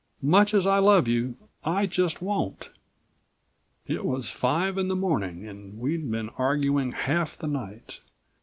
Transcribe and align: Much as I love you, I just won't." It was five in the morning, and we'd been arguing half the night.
Much 0.23 0.51
as 0.55 0.65
I 0.65 0.79
love 0.79 1.07
you, 1.07 1.37
I 1.63 1.85
just 1.85 2.23
won't." 2.23 2.71
It 3.85 4.03
was 4.03 4.31
five 4.31 4.79
in 4.79 4.87
the 4.87 4.95
morning, 4.95 5.45
and 5.47 5.77
we'd 5.77 6.09
been 6.09 6.29
arguing 6.39 6.91
half 6.91 7.37
the 7.37 7.45
night. 7.45 8.01